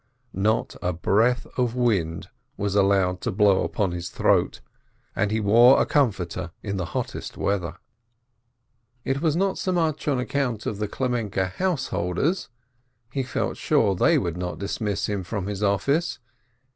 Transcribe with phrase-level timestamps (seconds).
[0.33, 4.59] Not a breath of wind was allowed to blow upon his throat,
[5.15, 7.73] and he wore a comforter in the hottest weather
[9.03, 12.49] 410 EAISIN It was not so much on account of the Klemenke householders—
[13.13, 16.17] he felt sure they would not dismiss him from his office.